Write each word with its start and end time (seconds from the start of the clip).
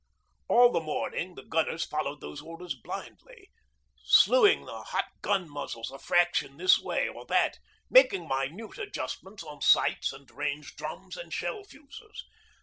All 0.47 0.71
the 0.71 0.81
morning 0.81 1.35
the 1.35 1.43
gunners 1.45 1.85
followed 1.85 2.21
those 2.21 2.41
orders 2.41 2.73
blindly, 2.73 3.51
sluing 4.03 4.65
the 4.65 4.81
hot 4.81 5.05
gun 5.21 5.47
muzzles 5.47 5.91
a 5.91 5.99
fraction 5.99 6.57
this 6.57 6.79
way 6.79 7.07
or 7.07 7.23
that, 7.27 7.59
making 7.87 8.27
minute 8.27 8.79
adjustments 8.79 9.43
on 9.43 9.61
sights 9.61 10.11
and 10.11 10.31
range 10.31 10.75
drums 10.75 11.17
and 11.17 11.31
shell 11.31 11.63
fuses. 11.65 12.25